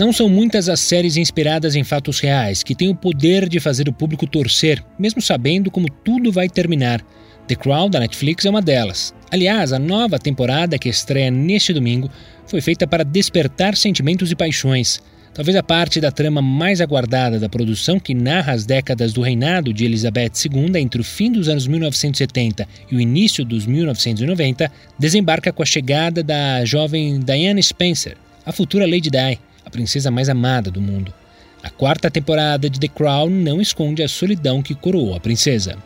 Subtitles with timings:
[0.00, 3.86] Não são muitas as séries inspiradas em fatos reais que têm o poder de fazer
[3.86, 7.02] o público torcer, mesmo sabendo como tudo vai terminar.
[7.46, 9.14] The Crown da Netflix é uma delas.
[9.30, 12.10] Aliás, a nova temporada que estreia neste domingo
[12.46, 15.02] foi feita para despertar sentimentos e paixões.
[15.34, 19.70] Talvez a parte da trama mais aguardada da produção, que narra as décadas do reinado
[19.70, 25.52] de Elizabeth II entre o fim dos anos 1970 e o início dos 1990, desembarca
[25.52, 30.68] com a chegada da jovem Diana Spencer, a futura Lady Di a princesa mais amada
[30.68, 31.14] do mundo.
[31.62, 35.78] A quarta temporada de The Crown não esconde a solidão que coroou a princesa.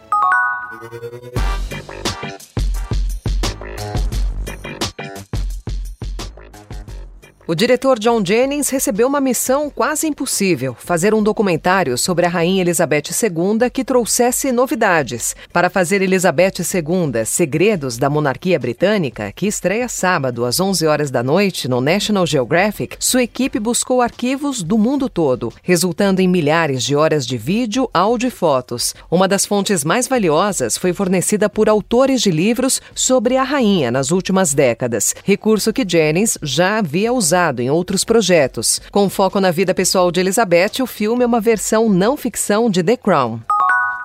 [7.47, 12.63] O diretor John Jennings recebeu uma missão quase impossível: fazer um documentário sobre a Rainha
[12.63, 15.37] Elizabeth II que trouxesse novidades.
[15.53, 21.23] Para fazer Elizabeth II Segredos da Monarquia Britânica, que estreia sábado às 11 horas da
[21.23, 26.97] noite no National Geographic, sua equipe buscou arquivos do mundo todo, resultando em milhares de
[26.97, 28.95] horas de vídeo, áudio e fotos.
[29.11, 34.11] Uma das fontes mais valiosas foi fornecida por autores de livros sobre a rainha nas
[34.11, 38.81] últimas décadas, recurso que Jennings já havia usado usado em outros projetos.
[38.93, 42.81] Com foco na vida pessoal de Elizabeth, o filme é uma versão não ficção de
[42.81, 43.41] The Crown.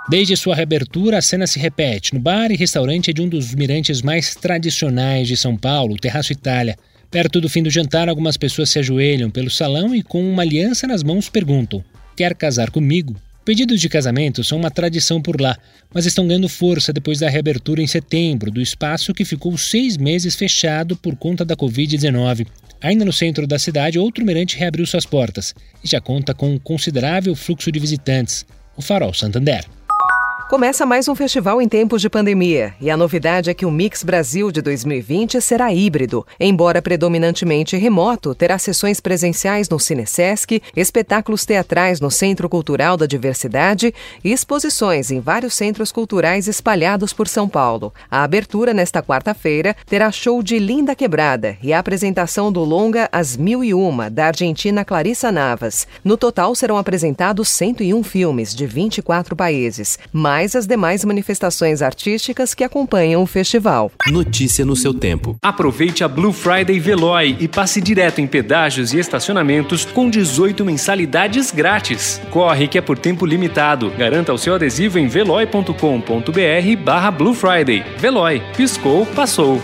[0.10, 4.02] Desde sua reabertura, a cena se repete no bar e restaurante de um dos mirantes
[4.02, 6.76] mais tradicionais de São Paulo, o Terraço Itália.
[7.12, 10.88] Perto do fim do jantar, algumas pessoas se ajoelham pelo salão e, com uma aliança
[10.88, 11.84] nas mãos, perguntam:
[12.18, 13.16] Quer casar comigo?
[13.50, 15.58] Pedidos de casamento são uma tradição por lá,
[15.92, 20.36] mas estão ganhando força depois da reabertura em setembro do espaço que ficou seis meses
[20.36, 22.46] fechado por conta da Covid-19.
[22.80, 26.60] Ainda no centro da cidade, outro mirante reabriu suas portas e já conta com um
[26.60, 28.46] considerável fluxo de visitantes,
[28.78, 29.66] o Farol Santander.
[30.50, 34.02] Começa mais um festival em tempos de pandemia e a novidade é que o Mix
[34.02, 36.26] Brasil de 2020 será híbrido.
[36.40, 43.94] Embora predominantemente remoto, terá sessões presenciais no Cinesesc, espetáculos teatrais no Centro Cultural da Diversidade
[44.24, 47.94] e exposições em vários centros culturais espalhados por São Paulo.
[48.10, 53.38] A abertura nesta quarta-feira terá show de Linda Quebrada e a apresentação do longa As
[53.38, 55.88] Mil e Uma, da argentina Clarissa Navas.
[56.04, 60.00] No total serão apresentados 101 filmes de 24 países.
[60.12, 63.92] Mais mais as demais manifestações artísticas que acompanham o festival.
[64.08, 65.36] Notícia no seu tempo.
[65.42, 71.52] Aproveite a Blue Friday Veloy e passe direto em pedágios e estacionamentos com 18 mensalidades
[71.52, 72.22] grátis.
[72.32, 73.92] Corre que é por tempo limitado.
[73.98, 77.84] Garanta o seu adesivo em veloy.com.br barra Blue Friday.
[77.98, 78.42] Veloy.
[78.56, 79.62] Piscou, passou.